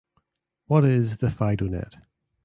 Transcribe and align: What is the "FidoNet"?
What 0.65 0.83
is 0.83 1.17
the 1.17 1.27
"FidoNet"? 1.27 2.01